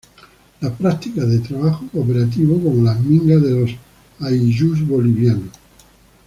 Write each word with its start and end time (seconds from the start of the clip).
las 0.61 0.71
prácticas 0.77 1.29
de 1.29 1.41
trabajo 1.47 1.85
cooperativo 1.91 2.55
como 2.63 2.81
las 2.83 2.99
mingas 3.01 3.39
de 3.39 3.51
los 3.51 3.71
ayllús 4.19 4.81
bolivianos 4.87 5.49